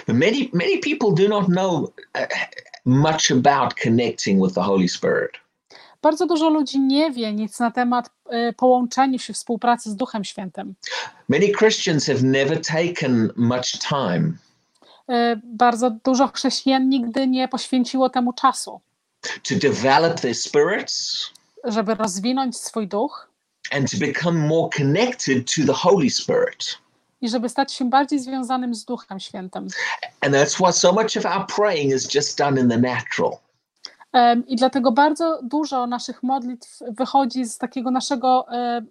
[0.07, 2.27] But many, many people do not know uh,
[2.85, 5.31] much about connecting with the Holy Spirit.
[6.03, 10.75] Bardzo dużo ludzi nie wie nic na temat e, połączenia się, współpracy z Duchem Świętym.
[11.29, 14.33] Many Christians have never taken much time
[15.09, 18.81] E, Bardzo dużo chrześcijan nigdy nie poświęciło temu czasu,
[19.49, 21.27] to develop their spirits
[21.65, 23.29] żeby rozwinąć swój duch
[23.73, 26.83] and to become more connected to the Holy Spirit.
[27.23, 29.69] i żeby stać się bardziej związanym z Duchem Świętym.
[30.21, 33.39] And that's why so much of our praying is just done in the natural.
[34.13, 38.83] Em, I dlatego bardzo dużo naszych modlitw wychodzi z takiego naszego e,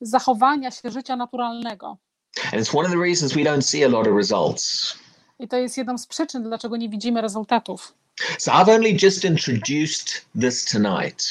[0.00, 1.98] zachowania się życia naturalnego.
[2.44, 4.94] And it's one of the reasons we don't see a lot of results.
[5.38, 7.94] I to jest jedną z przyczyn, dlaczego nie widzimy rezultatów.
[8.38, 11.24] So I've only just introduced this tonight.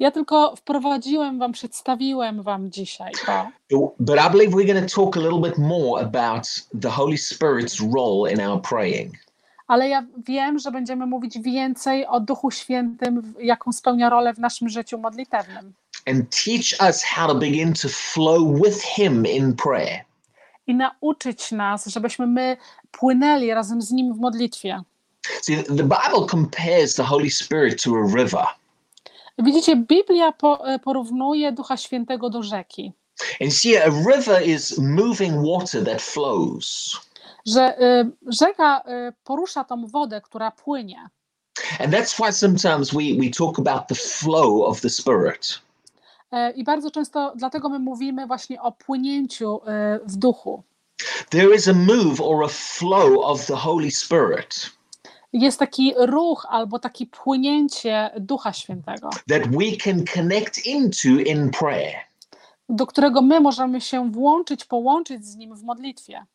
[0.00, 3.50] Ja tylko wprowadziłem wam, przedstawiłem wam dzisiaj to.
[3.98, 6.46] But I believe we're going to talk a little bit more about
[6.82, 9.14] the Holy Spirit's role in our praying.
[9.68, 14.68] Ale ja wiem, że będziemy mówić więcej o Duchu Świętym, jaką spełnia rolę w naszym
[14.68, 15.72] życiu modlitewnym.
[16.06, 20.04] and teach us how to begin to flow with Him in prayer.
[20.66, 22.56] I nauczyć nas, żebyśmy my
[22.90, 24.82] płynęli razem z Nim w modlitwie.
[25.42, 28.46] See, the Bible compares the Holy Spirit to a river.
[29.38, 30.32] Widzicie, Biblia
[30.64, 32.92] e, porównuje Ducha Świętego do rzeki.
[33.42, 37.00] And see, a river is moving water that flows.
[37.46, 41.08] Że e, rzeka e, porusza tą wodę, która płynie.
[41.78, 45.60] And that's why sometimes we, we talk about the flow of the Spirit.
[46.54, 49.60] I bardzo często dlatego my mówimy właśnie o płynięciu
[50.06, 50.62] w duchu.
[51.30, 54.70] There is a move or a flow of the Holy Spirit
[55.32, 61.94] Jest taki ruch albo takie płynięcie Ducha Świętego, that we can connect into in prayer.
[62.68, 66.26] do którego my możemy się włączyć, połączyć z Nim w modlitwie.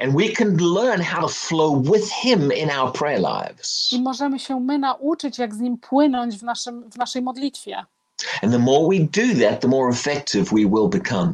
[0.00, 3.92] And we can learn how to flow with Him in our prayer lives.
[3.92, 7.84] I możemy się my nauczyć, jak z Nim płynąć w, naszym, w naszej modlitwie.
[8.42, 11.32] And the more we do that, the more effective we will become.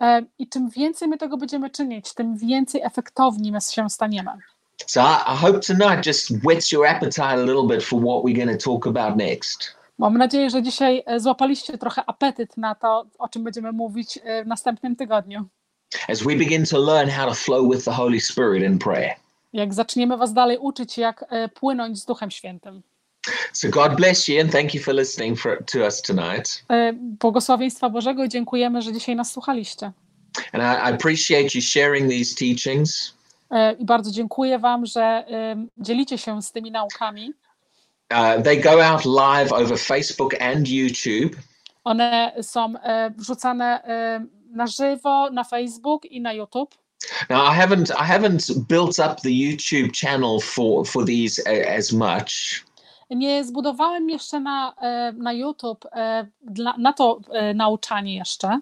[0.00, 4.32] E, I czym więcej my tego będziemy czynić, tym więcej efektowni my się staniemy.
[4.86, 8.44] So I, I hope tonight just whets your appetite a little bit for what we're
[8.44, 9.74] going to talk about next.
[9.98, 14.44] Mam nadzieję, że dzisiaj e, złapaliście trochę apetyt na to, o czym będziemy mówić e,
[14.44, 15.44] w następnym tygodniu.
[16.08, 19.14] As we begin to learn how to flow with the Holy Spirit in prayer.
[19.52, 22.82] Jak zaczniemy Was dalej uczyć, jak e, płynąć z Duchem Świętym.
[23.52, 26.64] So God bless you and thank you for listening for, to us tonight.
[26.94, 29.92] Błogosławieństwa Bożego i dziękujemy, że dzisiaj nas słuchaliście.
[30.52, 33.14] And I, I appreciate you sharing these teachings.
[33.50, 35.24] E, I bardzo dziękuję Wam, że
[35.78, 37.32] dzielicie się z tymi naukami.
[38.10, 41.36] Uh, they go out live over Facebook and YouTube.
[41.84, 43.82] One są e, wrzucane
[44.50, 46.74] na żywo na Facebook i na YouTube.
[47.30, 51.42] Now I haven't I haven't built up the YouTube channel for for these
[51.78, 52.64] as much.
[53.10, 54.74] Nie zbudowałem jeszcze na,
[55.16, 55.88] na YouTube
[56.78, 57.20] na to
[57.54, 58.60] nauczanie jeszcze,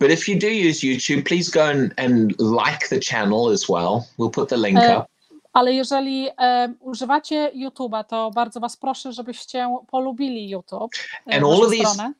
[0.00, 4.06] But if you do use YouTube, please go and, and like the channel as well.
[4.18, 5.06] We'll put the link up.
[5.52, 10.92] ale jeżeli e, używacie YouTube'a, to bardzo Was proszę, żebyście polubili YouTube,
[11.26, 12.12] And all of these- stronę.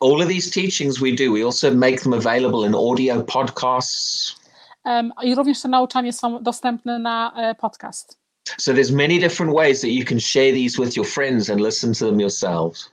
[0.00, 4.36] All of these teachings we do, we also make them available in audio podcasts.
[4.84, 8.18] Em, I również te nauczania są dostępne na podcast.
[8.58, 11.92] So there's many different ways that you can share these with your friends and listen
[11.94, 12.90] to them yourselves.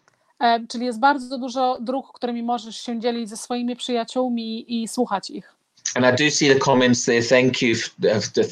[0.70, 5.56] Czyli jest bardzo dużo dróg, którymi możesz się dzielić ze swoimi przyjaciółmi i słuchać ich.
[5.96, 7.24] And I do see the comments there.
[7.24, 7.76] Thank you,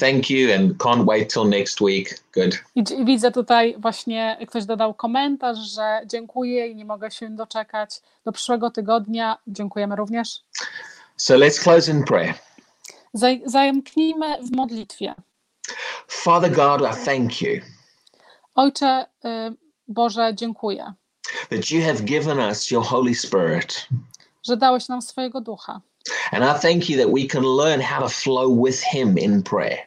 [0.00, 2.20] thank you, and can't wait till next week.
[2.34, 2.58] Good.
[2.74, 7.90] I widzę tutaj właśnie ktoś dodał komentarz, że dziękuję i nie mogę się doczekać
[8.24, 9.38] do przyszłego tygodnia.
[9.46, 10.40] Dziękujemy również.
[11.16, 12.34] So let's close in prayer.
[13.14, 15.14] Zaj- Zamknijmy w modlitwie.
[16.08, 17.48] Father God, I thank you
[18.54, 19.28] Ojcze y,
[19.88, 20.92] Boże, dziękuję,
[21.50, 23.86] that you have given us your Holy Spirit.
[24.48, 25.80] że dałeś nam swojego ducha.
[26.32, 29.78] And I thank you that we can learn how to flow with Him in prayer.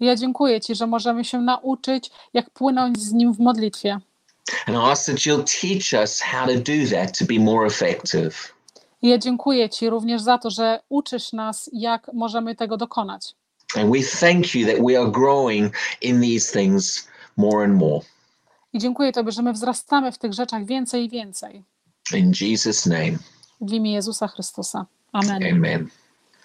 [0.00, 3.98] Ja dziękuję Ci, że możemy się nauczyć, jak płynąć z nim w modlitwie.
[4.66, 8.54] And I ask that you'll teach us how to do that to be more effective.
[9.02, 13.34] I ja dziękuję Ci również za to, że uczysz nas, jak możemy tego dokonać.
[13.76, 18.00] And we thank you that we are growing in these things more and more.
[18.72, 21.62] I dziękuję Tobie, że my wzrastamy w tych rzeczach więcej i więcej.
[22.14, 23.18] In Jesus name.
[23.60, 24.86] W imię Jezusa Chrystusa.
[25.12, 25.42] Amen.
[25.52, 25.88] Amen.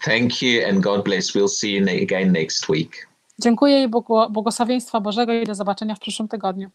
[0.04, 1.36] Thank you and God bless.
[1.36, 3.08] We'll see you again next week.
[3.40, 3.88] Dziękuję i
[4.30, 6.70] błogosławieństwa Bożego i do zobaczenia w przyszłym tygodniu.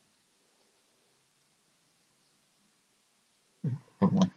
[4.00, 4.30] Hmm.